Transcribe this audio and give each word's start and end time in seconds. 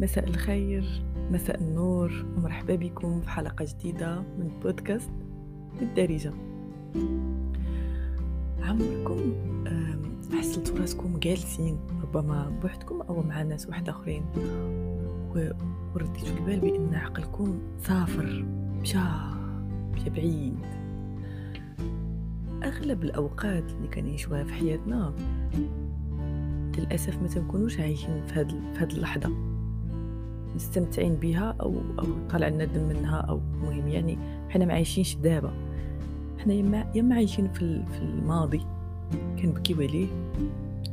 مساء 0.00 0.28
الخير 0.28 1.02
مساء 1.30 1.60
النور 1.60 2.24
ومرحبا 2.36 2.74
بكم 2.74 3.20
في 3.20 3.30
حلقة 3.30 3.64
جديدة 3.64 4.20
من 4.20 4.50
بودكاست 4.62 5.10
بالدارجة 5.80 6.32
عمركم 8.62 9.20
حصلتوا 10.38 10.78
راسكم 10.78 11.18
جالسين 11.18 11.78
ربما 12.02 12.58
بوحدكم 12.62 13.00
أو 13.00 13.22
مع 13.22 13.42
ناس 13.42 13.66
واحد 13.66 13.88
آخرين 13.88 14.22
ورديتوا 15.94 16.36
البال 16.38 16.60
بأن 16.60 16.94
عقلكم 16.94 17.58
سافر 17.78 18.44
مشى 18.80 18.98
مشى 19.94 20.10
بعيد. 20.10 20.58
أغلب 22.62 23.04
الأوقات 23.04 23.72
اللي 23.72 23.88
كنعيشوها 23.88 24.44
في 24.44 24.52
حياتنا 24.52 25.14
للأسف 26.78 27.22
ما 27.22 27.28
تنكونوش 27.28 27.80
عايشين 27.80 28.26
في 28.26 28.34
هاد, 28.76 28.92
اللحظة. 28.92 29.49
مستمتعين 30.54 31.14
بها 31.14 31.56
أو 31.60 31.74
أو 31.98 32.06
طالع 32.30 32.48
لنا 32.48 32.64
دم 32.64 32.88
منها 32.88 33.16
أو 33.16 33.40
مهم. 33.62 33.88
يعني 33.88 34.18
حنا 34.48 34.64
ما 34.64 34.74
عايشينش 34.74 35.14
دابا 35.14 35.52
حنا 36.38 36.54
يما 36.54 36.86
يما 36.94 37.14
عايشين 37.14 37.52
في, 37.52 37.82
في 37.86 37.98
الماضي. 38.02 38.60
كنبكيو 39.42 39.76
عليه 39.76 40.06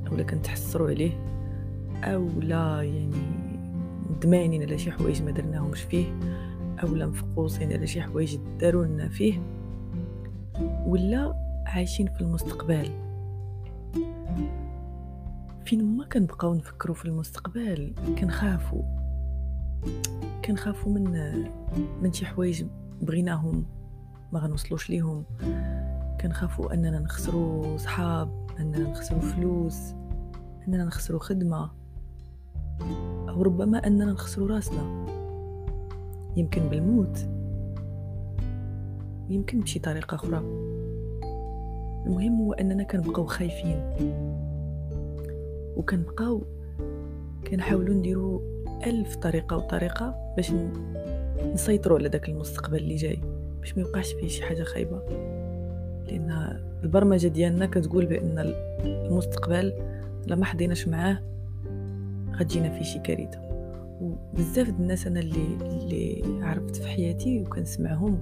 أولا 0.08 0.24
كنتحسروا 0.24 0.90
عليه 0.90 1.12
أو 2.04 2.28
لا 2.40 2.82
يعني 2.82 3.22
ندمانين 4.16 4.62
على 4.62 4.78
شي 4.78 4.92
حوايج 4.92 5.24
ما 5.24 5.32
درناهمش 5.32 5.82
فيه. 5.82 6.06
أولا 6.84 7.08
مفقوصين 7.08 7.74
على 7.74 7.88
شي 7.88 8.02
حوايج 8.02 8.38
داروا 8.60 8.86
لنا 8.86 9.10
فيه. 9.10 9.42
ولا 10.86 11.34
عايشين 11.66 12.08
في 12.08 12.22
المستقبل. 12.22 12.90
فين 15.66 15.98
ما 15.98 16.06
كنبقاو 16.06 16.56
نفكروا 16.56 16.96
في 16.96 17.06
المستقبل؟ 17.06 17.94
كنخافوا. 18.20 18.97
كنخافوا 20.46 20.94
من 20.94 21.34
من 22.02 22.14
شي 22.14 22.26
حوايج 22.26 22.66
بغيناهم 23.02 23.66
ما 24.32 24.40
غنوصلوش 24.40 24.90
ليهم. 24.90 25.24
كنخافوا 26.22 26.74
أننا 26.74 27.00
نخسروا 27.00 27.78
صحاب 27.78 28.48
أننا 28.60 28.90
نخسروا 28.90 29.22
فلوس 29.22 29.94
أننا 30.68 30.86
نخسروا 30.86 31.20
خدمة 31.20 31.72
أو 33.30 33.42
ربما 33.42 33.88
أننا 33.88 34.06
نخسروا 34.06 34.48
راسنا. 34.48 35.06
يمكن 36.36 36.62
بالموت. 36.70 37.28
يمكن 39.30 39.60
بشي 39.60 39.80
طريقة 39.80 40.16
أخرى. 40.16 40.38
المهم 42.06 42.42
هو 42.42 42.54
أننا 42.54 42.84
كنبقاو 42.84 43.26
خايفين. 43.26 43.94
وكنبقاو 45.78 46.42
كنحاولوا 47.48 47.96
نديروا 47.96 48.57
ألف 48.86 49.16
طريقة 49.16 49.58
وطريقة 49.58 50.34
باش 50.38 50.52
نسيطروا 51.54 51.98
على 51.98 52.10
داك 52.10 52.30
المستقبل 52.30 52.78
اللي 52.78 52.96
جاي 52.96 53.20
باش 53.60 53.78
ما 53.78 53.84
يوقعش 53.84 54.14
فيه 54.14 54.28
شي 54.28 54.44
حاجة 54.44 54.64
خايبة. 54.64 55.02
لأن 56.08 56.60
البرمجة 56.84 57.28
ديالنا 57.28 57.66
كتقول 57.66 58.06
بأن 58.06 58.54
المستقبل 58.86 59.74
لما 60.28 60.46
حضيناش 60.46 60.88
معاه 60.88 61.20
غتجينا 62.36 62.70
فيه 62.70 62.84
شي 62.84 63.00
كارثة. 63.00 63.40
وبزاف 64.02 64.70
الناس 64.70 65.08
أنا 65.08 65.20
اللي 65.20 65.58
اللي 65.62 66.24
عرفت 66.46 66.76
في 66.76 66.88
حياتي 66.88 67.42
وكنسمعهم 67.42 68.20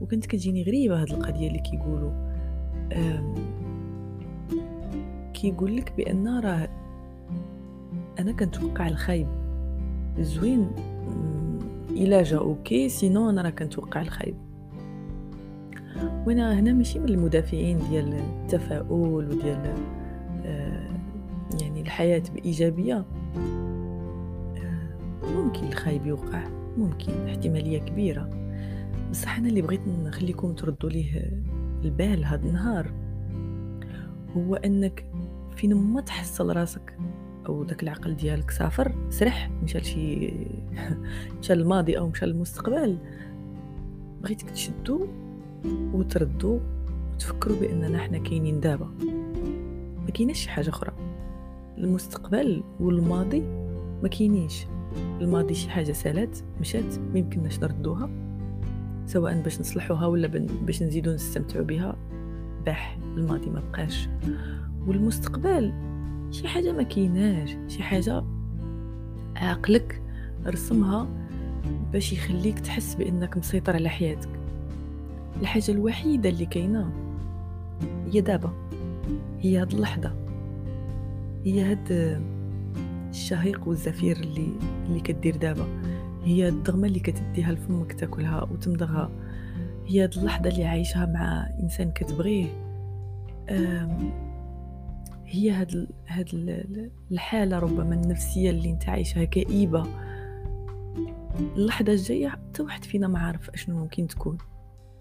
وكنت 0.00 0.26
كتجيني 0.26 0.62
غريبة 0.62 1.02
هاد 1.02 1.10
القضية 1.10 1.48
اللي 1.48 1.58
كيقولوا. 1.58 2.12
كيقول 5.34 5.76
لك 5.76 5.92
بأن 5.96 6.40
راه 6.40 6.68
أنا 8.18 8.32
كنتوقع 8.32 8.88
الخايب. 8.88 9.43
زوين. 10.20 10.70
إلا 11.90 12.22
جا 12.22 12.38
OK 12.38 12.88
sinon 12.88 13.30
أنا 13.30 13.42
راه 13.42 13.50
كنتوقع 13.50 14.02
الخايب. 14.02 14.34
وأنا 16.26 16.58
هنا 16.58 16.72
ماشي 16.72 16.98
من 16.98 17.08
المدافعين 17.08 17.78
ديال 17.90 18.14
التفاؤل 18.14 19.24
وديال 19.30 19.74
آه، 20.44 20.90
يعني 21.60 21.80
الحياة 21.80 22.22
بايجابيه 22.34 23.04
آه، 24.56 24.88
ممكن 25.36 25.66
الخايب 25.66 26.06
يوقع 26.06 26.44
ممكن 26.78 27.12
احتمالية 27.28 27.78
كبيرة. 27.78 28.30
بصح 29.10 29.38
أنا 29.38 29.48
اللي 29.48 29.62
بغيت 29.62 29.80
نخليكم 29.88 30.52
تردوا 30.52 30.90
ليه 30.90 31.42
البال 31.84 32.24
هذا 32.24 32.48
النهار. 32.48 32.90
هو 34.36 34.54
أنك 34.54 35.04
فين 35.56 35.74
ما 35.74 36.00
تحصل 36.00 36.56
راسك 36.56 36.96
أو 37.46 37.64
داك 37.64 37.82
العقل 37.82 38.16
ديالك 38.16 38.50
سافر 38.50 38.94
سرح 39.10 39.50
مشى 39.62 39.78
لشي 39.78 40.32
مشى 41.40 41.54
للماضي 41.54 41.98
أو 41.98 42.08
مشى 42.08 42.26
للمستقبل. 42.26 42.98
بغيتك 44.22 44.50
تشدو 44.50 45.06
وتردو 45.92 46.60
وتفكروا 47.12 47.60
باننا 47.60 47.98
حنا 47.98 48.18
كاينين 48.18 48.60
دابا. 48.60 48.90
ما 50.04 50.10
كايناش 50.14 50.38
شي 50.38 50.50
حاجة 50.50 50.68
أخرى. 50.68 50.92
المستقبل 51.78 52.64
والماضي 52.80 53.40
ما 54.02 54.08
كاينينش. 54.08 54.66
الماضي 55.20 55.54
شي 55.54 55.70
حاجة 55.70 55.92
سالات 55.92 56.38
مشات 56.60 56.98
ما 57.12 57.18
يمكنناش 57.18 57.60
نردوها. 57.60 58.10
سواء 59.06 59.42
باش 59.42 59.60
نصلحوها 59.60 60.06
ولا 60.06 60.26
باش 60.62 60.82
نزيدو 60.82 61.12
نستمتعوا 61.12 61.64
بها. 61.64 61.96
باح 62.66 62.98
الماضي 63.16 63.50
ما 63.50 63.62
بقاش. 63.70 64.08
والمستقبل 64.86 65.93
شي 66.34 66.48
حاجة 66.48 66.72
ما 66.72 66.82
كايناش 66.82 67.56
شي 67.68 67.82
حاجة 67.82 68.24
عقلك 69.36 70.02
رسمها 70.46 71.08
باش 71.92 72.12
يخليك 72.12 72.58
تحس 72.58 72.94
بأنك 72.94 73.36
مسيطر 73.36 73.74
على 73.74 73.88
حياتك. 73.88 74.28
الحاجة 75.40 75.70
الوحيدة 75.70 76.28
اللي 76.28 76.46
كاينة 76.46 76.92
هي 78.12 78.20
دابا 78.20 78.52
هي 79.40 79.58
هاد 79.58 79.72
اللحظة 79.72 80.14
هي 81.44 81.62
هاد 81.62 82.18
الشهيق 83.10 83.68
والزفير 83.68 84.16
اللي 84.16 84.48
اللي 84.86 85.00
كدير 85.00 85.36
دابا. 85.36 85.66
هي 86.24 86.48
الدغمه 86.48 86.86
اللي 86.86 87.00
كتديها 87.00 87.52
لفمك 87.52 87.92
تاكلها 87.92 88.42
وتمضغها. 88.42 89.10
هي 89.86 90.02
هاد 90.02 90.14
اللحظة 90.18 90.50
اللي 90.50 90.64
عايشها 90.64 91.06
مع 91.06 91.48
إنسان 91.62 91.90
كتبغيه. 91.90 92.46
هي 95.34 95.50
هاد 95.50 95.88
هاد 96.06 96.90
الحالة 97.12 97.58
ربما 97.58 97.94
النفسية 97.94 98.50
اللي 98.50 98.70
انت 98.70 98.88
عايشها 98.88 99.24
كئيبة. 99.24 99.86
اللحظة 101.56 101.92
الجاية 101.92 102.28
حتى 102.28 102.62
واحد 102.62 102.84
فينا 102.84 103.08
ما 103.08 103.18
عارف 103.18 103.50
أشنو 103.50 103.78
ممكن 103.78 104.06
تكون. 104.06 104.38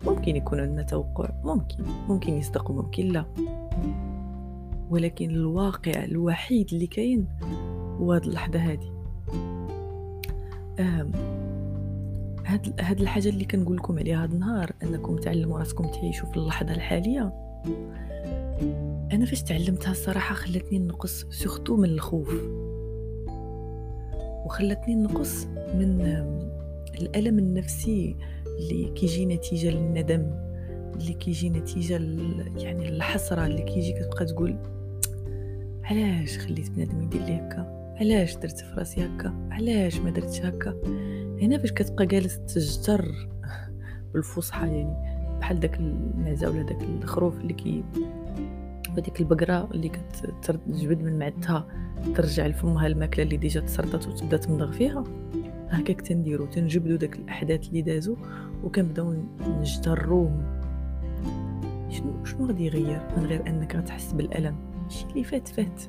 ممكن 0.05 0.35
يكون 0.35 0.59
عندنا 0.59 0.83
توقع 0.83 1.29
ممكن 1.43 1.83
ممكن 2.09 2.33
يصدق 2.33 2.71
وممكن 2.71 3.07
لا. 3.07 3.25
ولكن 4.89 5.29
الواقع 5.29 6.03
الوحيد 6.03 6.73
اللي 6.73 6.87
كاين 6.87 7.27
هو 7.99 8.13
هاد 8.13 8.25
اللحظة 8.25 8.59
هادي. 8.59 8.91
هاد 12.45 12.81
هاد 12.81 13.01
الحاجة 13.01 13.29
اللي 13.29 13.45
كنقول 13.45 13.77
لكم 13.77 13.99
عليها 13.99 14.23
هاد 14.23 14.31
النهار 14.33 14.71
أنكم 14.83 15.15
تعلموا 15.15 15.59
راسكم 15.59 15.87
تعيشوا 15.87 16.29
في 16.29 16.37
اللحظة 16.37 16.71
الحالية. 16.71 17.33
أنا 19.13 19.25
فاش 19.25 19.43
تعلمتها 19.43 19.91
الصراحة 19.91 20.35
خلتني 20.35 20.79
نقص 20.79 21.25
سورتو 21.29 21.75
من 21.75 21.89
الخوف. 21.89 22.33
وخلتني 24.45 24.95
نقص 24.95 25.45
من 25.75 26.01
الألم 26.99 27.39
النفسي 27.39 28.15
اللي 28.59 28.89
كيجي 28.89 29.25
نتيجة 29.25 29.69
للندم 29.69 30.31
اللي 30.95 31.13
كيجي 31.13 31.49
نتيجة 31.49 31.93
يعني 32.57 32.89
الحسره 32.89 33.45
اللي 33.45 33.61
كيجي 33.61 33.93
كتبقى 33.93 34.25
تقول 34.25 34.57
علاش 35.83 36.37
خليت 36.37 36.69
بنادم 36.71 37.01
يدير 37.01 37.21
لي 37.21 37.35
هكا؟ 37.35 37.95
علاش 37.99 38.35
درت 38.35 38.59
في 38.59 38.75
راسي 38.75 39.05
هكا؟ 39.05 39.47
علاش 39.51 39.97
ما 39.97 40.09
درتش 40.09 40.41
هكا؟ 40.41 40.81
هنا 41.41 41.57
فاش 41.57 41.71
كتبقى 41.71 42.05
جالس 42.05 42.39
تجتر 42.39 43.29
بالفصحى 44.13 44.67
يعني. 44.67 45.12
بحال 45.43 45.59
داك 45.59 45.79
المعزه 45.79 46.49
ولا 46.49 46.61
داك 46.61 46.81
الخروف 46.81 47.39
اللي 47.39 47.53
كي 47.53 47.83
وديك 48.97 49.19
البقرة 49.21 49.69
اللي 49.73 49.89
كتجبد 49.89 51.01
من 51.01 51.19
معدتها 51.19 51.67
ترجع 52.15 52.47
لفمها 52.47 52.87
الماكلة 52.87 53.23
اللي 53.25 53.37
déjà 53.37 53.59
تسرطات 53.59 54.07
وتبدأ 54.07 54.37
تمضغ 54.37 54.71
فيها 54.71 55.03
هكاك 55.69 56.01
تنديرو 56.01 56.45
تنجبدو 56.45 56.95
داك 56.95 57.15
الأحداث 57.15 57.67
اللي 57.67 57.81
دازو 57.81 58.15
وكنبداو 58.63 59.15
نجتروهم 59.47 60.43
شنو 61.89 62.25
شنو 62.25 62.47
غادي 62.47 62.65
يغير 62.65 63.01
من 63.17 63.25
غير 63.25 63.47
أنك 63.47 63.75
غتحس 63.75 64.13
بالألم؟ 64.13 64.55
الشيء 64.87 65.09
اللي 65.09 65.23
فات 65.23 65.47
فات. 65.47 65.81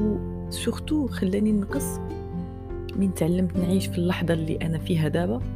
و 0.00 0.13
surtout 0.13 1.06
خلاني 1.06 1.52
نقص 1.52 1.98
من 2.96 3.14
تعلمت 3.14 3.56
نعيش 3.56 3.86
في 3.86 3.98
اللحظة 3.98 4.34
اللي 4.34 4.56
أنا 4.56 4.78
فيها 4.78 5.08
دابا. 5.08 5.55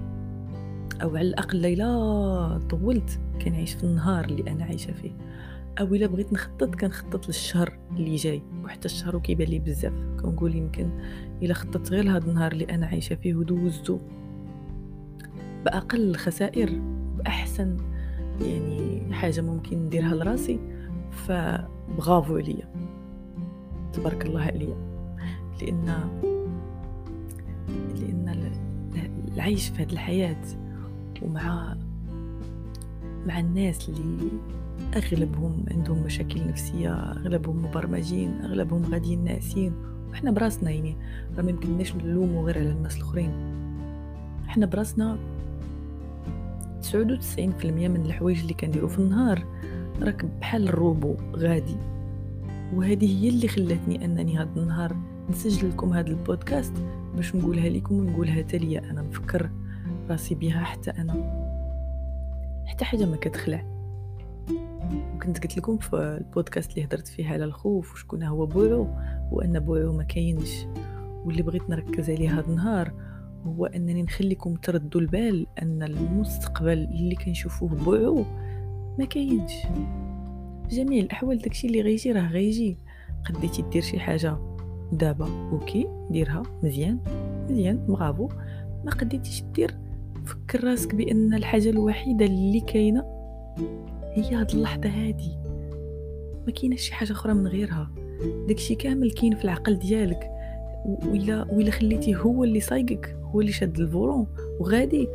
أو 1.03 1.17
على 1.17 1.29
الأقل 1.29 1.59
إلا 1.59 2.61
طولت 2.71 3.21
كنعيش 3.43 3.75
في 3.75 3.85
النهار 3.85 4.25
اللي 4.25 4.51
أنا 4.51 4.65
عايشة 4.65 4.93
فيه. 4.93 5.11
أو 5.81 5.95
إلا 5.95 6.07
بغيت 6.07 6.33
نخطط 6.33 6.75
كنخطط 6.75 7.27
للشهر 7.27 7.79
اللي 7.97 8.17
جاي. 8.17 8.43
وحتى 8.65 8.85
الشهر 8.87 9.19
كيبان 9.19 9.49
لي 9.49 9.59
بزاف. 9.59 9.93
كنقول 10.23 10.55
يمكن 10.55 10.91
إلا 11.43 11.55
خططت 11.55 11.91
غير 11.91 12.05
لهذا 12.05 12.27
النهار 12.27 12.53
اللي 12.53 12.65
أنا 12.65 12.87
عايشة 12.87 13.15
فيه 13.15 13.35
ودوزتو 13.35 13.99
بأقل 15.65 16.11
الخسائر 16.11 16.81
بأحسن 17.19 17.77
يعني 18.41 19.15
حاجة 19.15 19.41
ممكن 19.41 19.79
نديرها 19.79 20.15
لراسي. 20.15 20.61
فبغافو 21.11 22.37
عليا. 22.37 22.69
تبارك 23.93 24.27
الله 24.27 24.41
عليا. 24.41 24.77
لأن 25.63 25.95
لأن 28.01 28.51
العيش 29.35 29.69
في 29.69 29.83
هذه 29.83 29.93
الحياة 29.93 30.43
ومع 31.23 31.77
مع 33.27 33.41
الناس 33.41 33.89
اللي 33.89 34.29
أغلبهم 34.97 35.65
عندهم 35.71 36.03
مشاكل 36.03 36.49
نفسية 36.49 36.95
أغلبهم 36.95 37.65
مبرمجين 37.65 38.41
أغلبهم 38.45 38.85
غاديين 38.93 39.25
ناعسين 39.25 39.73
وحنا 40.11 40.31
براسنا 40.31 40.71
يعني 40.71 40.97
راه 41.37 41.43
ما 41.43 41.51
يمكنناش 41.51 41.95
نلومو 41.95 42.47
غير 42.47 42.59
على 42.59 42.71
الناس 42.71 42.97
الآخرين. 42.97 43.31
حنا 44.47 44.67
براسنا 44.67 45.19
99% 46.83 47.65
من 47.65 48.03
الحوايج 48.07 48.41
اللي 48.41 48.55
كنديرو 48.55 48.89
في 48.89 48.99
النهار 48.99 49.45
راك 50.03 50.25
بحال 50.25 50.69
الروبو 50.69 51.15
غادي. 51.37 51.77
وهذه 52.75 53.23
هي 53.25 53.29
اللي 53.29 53.49
خلاتني 53.49 54.05
أنني 54.05 54.39
هذا 54.39 54.51
النهار 54.57 54.97
نسجل 55.31 55.69
لكم 55.69 55.93
هذا 55.93 56.09
البودكاست 56.09 56.73
باش 57.17 57.35
نقولها 57.35 57.69
لكم 57.69 57.95
ونقولها 57.95 58.43
تاليا 58.43 58.91
أنا 58.91 59.03
نفكر 59.03 59.51
راسي 60.11 60.35
بها 60.35 60.65
حتى 60.65 60.91
أنا. 60.91 61.15
حتى 62.67 62.85
حاجة 62.85 63.05
ما 63.05 63.17
كتخلع. 63.17 63.65
وكنت 65.15 65.43
قلت 65.43 65.57
لكم 65.57 65.79
في 65.79 65.97
البودكاست 65.97 66.71
اللي 66.71 66.85
هضرت 66.85 67.09
فيه 67.09 67.29
على 67.29 67.45
الخوف 67.45 67.95
وشكون 67.95 68.23
هو 68.23 68.47
بوعو 68.47 68.87
وأن 69.31 69.61
بوعو 69.61 69.93
ما 69.93 70.05
كاينش. 70.05 70.67
واللي 71.25 71.43
بغيت 71.43 71.71
نركز 71.71 72.11
عليه 72.11 72.39
هذا 72.39 72.47
النهار 72.47 72.93
هو 73.47 73.67
أنني 73.67 74.03
نخليكم 74.03 74.55
تردوا 74.55 75.01
البال 75.01 75.47
أن 75.63 75.83
المستقبل 75.83 76.73
اللي 76.73 77.15
كنشوفوه 77.15 77.69
بوعو 77.69 78.25
ما 78.99 79.05
كاينش. 79.05 79.53
جميع 80.71 81.03
الاحوال 81.03 81.39
داكشي 81.39 81.67
اللي 81.67 81.81
غيجي 81.81 82.13
راه 82.13 82.29
غيجي. 82.29 82.79
قديتي 83.25 83.63
دير 83.63 83.83
شي 83.83 84.01
حاجة 84.01 84.37
دابا 84.93 85.49
OK 85.53 85.89
ديرها 86.11 86.43
مزيان 86.63 86.99
مزيان 87.51 87.87
برافو. 87.87 88.29
ما 88.85 88.91
قديتيش 88.91 89.43
دير 89.43 89.90
فكر 90.25 90.65
راسك 90.65 90.95
بأن 90.95 91.35
الحاجة 91.35 91.71
الوحيدة 91.71 92.25
اللي 92.27 92.61
كاينة 92.61 93.05
هي 94.13 94.35
هاد 94.35 94.51
اللحظة 94.51 94.89
هادي. 94.89 95.37
ما 96.47 96.53
كاينش 96.53 96.81
شي 96.81 96.95
حاجة 96.95 97.13
أخرى 97.13 97.35
من 97.35 97.47
غيرها. 97.47 97.91
داكشي 98.49 98.75
كامل 98.75 99.11
كاين 99.11 99.37
في 99.37 99.45
العقل 99.45 99.79
ديالك. 99.79 100.31
وإلا 100.87 101.47
وإلا 101.53 101.71
خليتيه 101.71 102.17
هو 102.17 102.45
اللي 102.45 102.61
صايقك 102.61 103.17
هو 103.23 103.41
اللي 103.41 103.53
شاد 103.53 103.81
ال 103.81 103.87
volant 103.87 104.27
وغادي 104.61 105.09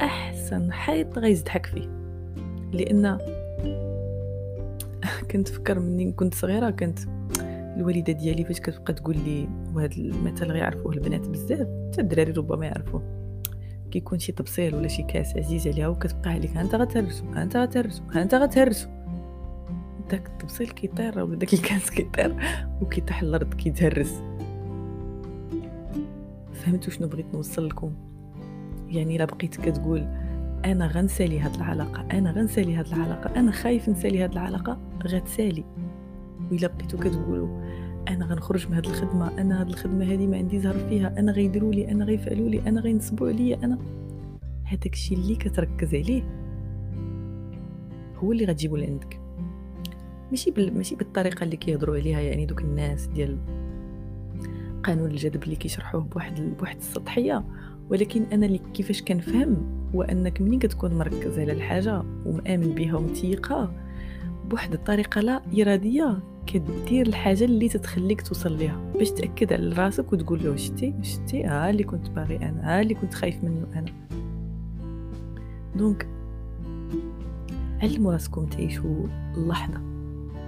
أحسن 0.00 0.72
حيط 0.72 1.18
غيزدحك 1.18 1.66
فيه. 1.66 1.88
لأن 2.72 3.18
كنت 5.30 5.48
فكر 5.48 5.78
مني 5.78 6.12
كنت 6.12 6.34
صغيرة 6.34 6.70
كنت 6.70 6.98
الوالدة 7.76 8.12
ديالي 8.12 8.44
فاش 8.44 8.60
كتبقى 8.60 8.92
تقول 8.92 9.16
لي 9.26 9.48
وهذا 9.74 9.96
المثل 9.96 10.46
غيعرفوه 10.46 10.92
البنات 10.92 11.28
بزاف 11.28 11.68
حتى 11.92 12.00
الدراري 12.00 12.32
ربما 12.32 12.66
يعرفوه. 12.66 13.15
كيكون 13.96 14.18
شي 14.18 14.32
طبسيل 14.32 14.74
ولا 14.74 14.88
شي 14.88 15.02
كاس 15.02 15.36
عزيز 15.36 15.68
عليها 15.68 15.88
وكتبقى 15.88 16.30
عليك 16.30 16.56
أنت 16.56 16.74
غتهرسو 16.74 17.24
أنت 17.36 17.56
غتهرسو 17.56 18.02
أنت 18.16 18.34
غتهرسو. 18.34 18.88
داك 20.10 20.26
الطبسيل 20.26 20.68
كيطير 20.68 21.18
ولا 21.18 21.36
داك 21.36 21.54
الكاس 21.54 21.90
كيطير 21.96 22.36
وكيطيح 22.80 23.22
الأرض 23.22 23.54
كيتهرس. 23.54 24.22
فهمتوا 26.52 26.92
شنو 26.92 27.08
بغيت 27.08 27.26
نوصل 27.34 27.66
لكم 27.66 27.92
يعني 28.88 29.16
إلا 29.16 29.24
بقيت 29.24 29.56
كتقول 29.56 30.00
أنا 30.64 30.86
غنسالي 30.86 31.40
هاد 31.40 31.54
العلاقة 31.54 32.06
أنا 32.12 32.30
غنسالي 32.30 32.74
هاد 32.74 32.86
العلاقة 32.86 33.40
أنا 33.40 33.52
خايف 33.52 33.88
نسالي 33.88 34.24
هاد 34.24 34.32
العلاقة 34.32 34.78
غتسالي. 35.06 35.64
وإلا 36.50 36.66
بقيتو 36.68 36.98
كتقولوا 36.98 37.62
أنا 38.08 38.24
غنخرج 38.26 38.68
من 38.68 38.74
هاد 38.74 38.86
الخدمة 38.86 39.40
أنا 39.40 39.60
هاد 39.60 39.68
الخدمة 39.68 40.12
هادي 40.12 40.26
ما 40.26 40.36
عندي 40.36 40.60
زهر 40.60 40.88
فيها 40.88 41.18
أنا 41.18 41.32
غيديروا 41.32 41.72
لي 41.72 41.90
أنا 41.90 42.04
غيفعلوا 42.04 42.48
لي 42.48 42.68
أنا 42.68 42.80
غينصبوا 42.80 43.28
عليا 43.28 43.64
أنا 43.64 43.78
هذاك 44.64 44.92
الشيء 44.92 45.18
اللي 45.18 45.36
كتركز 45.36 45.94
عليه 45.94 46.22
هو 48.16 48.32
اللي 48.32 48.44
غتجيبو 48.44 48.76
لعندك. 48.76 49.20
ماشي 50.30 50.50
بال... 50.50 50.76
ماشي 50.76 50.96
بالطريقة 50.96 51.44
اللي 51.44 51.56
كيهضروا 51.56 51.96
عليها 51.96 52.20
يعني 52.20 52.46
دوك 52.46 52.60
الناس 52.60 53.06
ديال 53.06 53.38
قانون 54.84 55.10
الجذب 55.10 55.42
اللي 55.42 55.56
كيشرحوه 55.56 56.00
بواحد 56.00 56.56
بواحد 56.58 56.76
السطحية. 56.76 57.44
ولكن 57.90 58.22
أنا 58.22 58.46
اللي 58.46 58.60
كيفاش 58.74 59.02
كنفهم 59.02 59.56
هو 59.94 60.02
أنك 60.02 60.40
ملي 60.40 60.58
كتكون 60.58 60.94
مركز 60.94 61.38
على 61.38 61.52
الحاجة 61.52 62.02
ومآمن 62.26 62.74
بها 62.74 62.96
ومتيقة 62.96 63.72
بواحد 64.44 64.72
الطريقة 64.72 65.20
لا 65.20 65.42
إرادية. 65.60 66.35
كدير 66.46 67.06
الحاجة 67.06 67.44
اللي 67.44 67.68
تتخليك 67.68 68.22
توصل 68.22 68.52
ليها. 68.58 68.92
باش 68.94 69.10
تأكد 69.10 69.52
على 69.52 69.68
راسك 69.68 70.12
وتقول 70.12 70.44
له 70.44 70.56
شتي 70.56 70.94
شتي 71.02 71.44
ها 71.44 71.70
اللي 71.70 71.84
كنت 71.84 72.10
باغي 72.10 72.36
أنا 72.36 72.60
ها 72.62 72.80
اللي 72.80 72.94
كنت 72.94 73.14
خايف 73.14 73.44
منه 73.44 73.66
أنا. 73.74 73.92
دونك 75.76 76.08
علموا 77.82 78.12
راسكم 78.12 78.46
تعيشوا 78.46 79.06
اللحظة. 79.36 79.80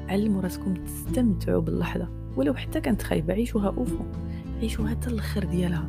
علموا 0.09 0.43
راسكم 0.43 0.75
تستمتعوا 0.75 1.63
باللحظة. 1.63 2.09
ولو 2.37 2.55
حتى 2.55 2.81
كانت 2.81 3.03
خايبة 3.03 3.35
عيشوها 3.35 3.67
اوفو 3.67 4.05
عيشوها 4.61 4.91
حتى 4.91 5.11
الآخر 5.11 5.45
ديالها. 5.45 5.89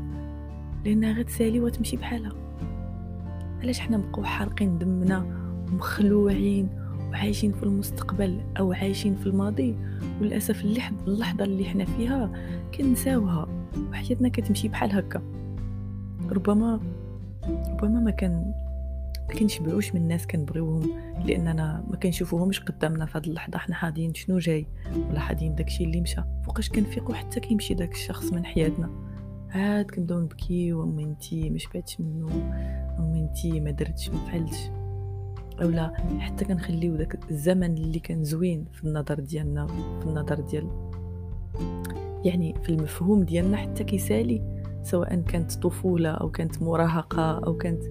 لأنها 0.86 1.14
غتسالي 1.14 1.60
وتمشي 1.60 1.98
بحالها. 1.98 2.32
علاش 3.62 3.80
حنا 3.80 3.98
نبقاو 3.98 4.24
حارقين 4.24 4.78
دمنا 4.78 5.26
ومخلوعين 5.72 6.70
وعايشين 7.10 7.52
في 7.52 7.64
المستقبل 7.64 8.42
أو 8.60 8.74
عايشين 8.74 9.16
في 9.16 9.28
الماضي 9.28 9.76
وللأسف 10.22 10.66
اللحظة 11.08 11.44
اللي 11.44 11.66
حنا 11.66 11.86
فيها 11.86 12.32
كنساوها 12.78 13.48
وحياتنا 13.90 14.30
كتمشي 14.30 14.68
بحال 14.68 14.92
هكا. 14.92 15.22
ربما 16.32 16.80
ربما 17.70 18.00
ما 18.00 18.12
كان 18.12 18.54
ما 19.30 19.36
كنشبعوش 19.40 19.96
من 19.96 20.02
الناس 20.02 20.28
كنبغيوهم 20.28 20.90
لأننا 21.26 21.84
ما 21.90 21.98
كنشوفوهمش 21.98 22.60
قدامنا 22.60 23.06
في 23.06 23.18
هذه 23.18 23.26
اللحظة. 23.26 23.58
حنا 23.58 23.76
حاضين 23.76 24.14
شنو 24.14 24.38
جاي 24.38 24.66
ولا 25.10 25.20
حاضين 25.20 25.56
داكشي 25.56 25.84
اللي 25.84 26.02
مشى. 26.02 26.22
فوقاش 26.46 26.70
كنفيقوا 26.70 27.16
حتى 27.16 27.40
كيمشي 27.40 27.74
داك 27.74 27.92
الشخص 27.92 28.34
من 28.34 28.46
حياتنا. 28.46 28.90
عاد 29.50 29.92
كنبداو 29.92 30.20
نبكي 30.20 30.74
وأمي 30.74 31.04
أنتي 31.04 31.50
ما 31.50 31.58
شبعتش 31.58 32.00
منه 32.00 32.28
امي 33.00 33.20
أنتي 33.20 33.60
ما 33.60 33.72
درتش 33.72 34.10
ما 34.10 34.18
فعلتش. 34.18 34.79
اولا 35.62 35.94
حتى 36.20 36.46
كنخليو 36.46 36.96
داك 36.96 37.20
الزمن 37.32 37.78
اللي 37.78 38.00
كان 38.00 38.24
زوين 38.24 38.66
في 38.74 38.84
النظر 38.84 39.20
ديالنا 39.20 39.68
في 39.68 40.06
النظر 40.06 40.40
ديال 40.40 40.68
يعني 42.26 42.56
في 42.64 42.70
المفهوم 42.70 43.24
ديالنا 43.24 43.58
حتى 43.58 43.84
كيسالي 43.84 44.60
سواء 44.84 45.22
كانت 45.22 45.54
طفولة 45.54 46.10
أو 46.10 46.32
كانت 46.32 46.62
مراهقة 46.62 47.40
أو 47.46 47.58
كانت 47.58 47.84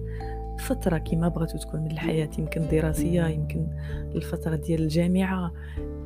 فترة 0.59 0.97
كما 0.97 1.27
بغاتو 1.27 1.57
تكون 1.57 1.79
من 1.79 1.91
الحياة 1.91 2.29
يمكن 2.39 2.67
دراسية 2.67 3.27
يمكن 3.27 3.67
الفترة 4.15 4.55
ديال 4.55 4.81
الجامعة 4.81 5.51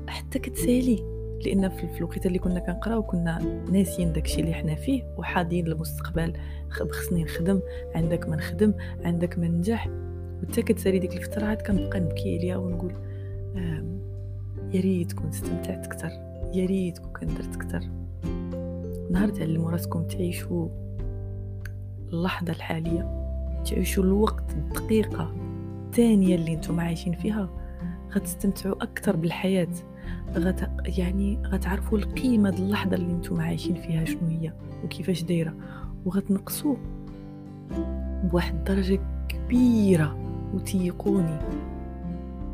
حتى 0.08 0.40
كتسالي. 0.40 1.14
لأن 1.46 1.70
في 1.70 1.98
الوقيته 1.98 2.28
اللي 2.28 2.40
كنا 2.40 2.60
كنقراو 2.60 3.04
كنا 3.04 3.40
ناسيين 3.72 4.14
داكشي 4.14 4.42
اللي 4.42 4.54
حنا 4.54 4.76
فيه 4.76 5.04
وحاضين 5.18 5.66
للمستقبل 5.66 6.34
خصني 6.70 7.24
نخدم 7.24 7.60
عندك 7.96 8.30
ما 8.30 8.36
نخدم 8.36 8.74
عندك 9.04 9.40
ما 9.40 9.48
ننجح. 9.48 9.90
وحتى 10.44 10.62
كتسالي 10.62 11.00
ديك 11.00 11.18
الفترة 11.18 11.46
عاد 11.46 11.62
كنبقى 11.62 12.00
نبكي 12.00 12.38
عليها 12.38 12.58
ونقول 12.58 12.94
يا 14.74 14.82
ريت 14.82 15.14
كنت 15.14 15.34
استمتعت 15.34 15.86
أكثر 15.86 16.10
يا 16.54 16.66
ريت 16.66 16.98
كون 17.00 17.28
درت 17.28 17.56
أكثر. 17.56 17.90
نهار 19.12 19.30
تعلموا 19.30 19.72
راسكم 19.72 20.04
تعيشوا 20.04 20.70
اللحظة 22.10 22.54
الحالية 22.54 23.30
تعيشوا 23.66 24.04
الوقت 24.04 24.52
الدقيقه 24.52 25.34
الثانية 25.86 26.36
اللي 26.36 26.56
نتوما 26.56 26.84
عايشين 26.84 27.14
فيها. 27.14 27.50
غتستمتعوا 28.12 28.84
أكثر 28.84 29.16
بالحياة 29.16 29.68
غت 30.38 30.70
يعني 30.98 31.38
غتعرفوا 31.46 31.98
القيمة 31.98 32.50
د 32.50 32.60
اللحظة 32.60 32.96
اللي 32.96 33.14
نتوما 33.14 33.44
عايشين 33.44 33.76
فيها 33.76 34.06
شنو 34.06 34.28
هي 34.28 34.54
وكيفاش 34.84 35.24
دايرة. 35.24 35.54
وغتنقصوا 36.06 36.76
بواحد 38.24 38.56
الدرجة 38.56 39.00
كبيرة. 39.30 40.23
وتيقوني. 40.54 41.40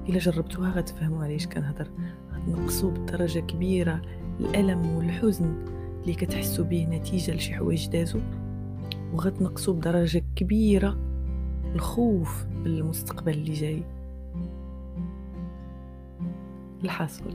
إلا 0.09 0.19
جربتوها 0.19 0.69
غتفهموا 0.69 1.23
علاش 1.23 1.47
كنهضر 1.47 1.87
غتنقصوا 2.33 2.91
بدرجة 2.91 3.39
كبيرة 3.39 4.01
الألم 4.39 4.95
والحزن 4.95 5.53
اللي 6.01 6.13
كتحسوا 6.13 6.65
به 6.65 6.85
نتيجة 6.85 7.33
لشي 7.33 7.53
حوايج 7.53 7.87
دازوا 7.87 8.21
وغتنقصوا 9.13 9.73
بدرجة 9.73 10.23
كبيرة 10.35 10.97
الخوف 11.75 12.45
بالمستقبل 12.63 13.33
اللي 13.33 13.53
جاي. 13.53 13.83
الحصول. 16.83 17.33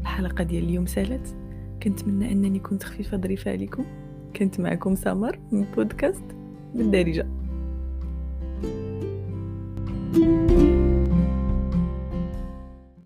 الحلقة 0.00 0.44
ديال 0.44 0.64
اليوم 0.64 0.86
سالت. 0.86 1.36
كنتمنى 1.82 2.32
أنني 2.32 2.58
كنت 2.58 2.82
خفيفة 2.82 3.16
ظريفة 3.16 3.50
عليكم. 3.50 3.84
كنت 4.36 4.60
معكم 4.60 4.94
سمر 4.94 5.38
من 5.52 5.64
بودكاست 5.76 6.24
بالدارجة. 6.74 7.26
Thank 10.12 10.50
you. 10.50 10.71